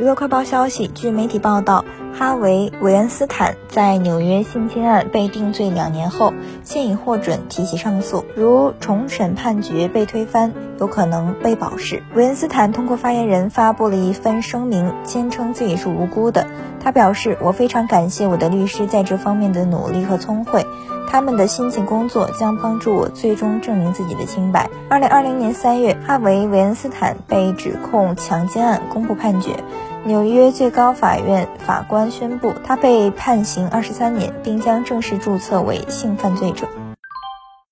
[0.00, 6.32] 娱乐快报消息，据媒体报道，哈维·韦恩斯坦在纽约性侵案被定罪两年后，
[6.64, 8.24] 现已获准提起上诉。
[8.34, 12.02] 如重审判决被推翻，有可能被保释。
[12.14, 16.46] 韦恩斯坦通过发言人发布了一份声明，坚称自己是无辜的。
[16.82, 20.64] 他表示：“我非常感谢我的律师在这方面的努力和聪慧，
[21.10, 29.56] 他们的辛勤工作将帮助我最终证明自己的清白。”二零二零年三月，哈维·维恩斯坦被指控强奸案公布判决。
[30.04, 36.68] 纽约最高法院法官宣布，他被判刑二十三年，并将正式注册为性犯罪者。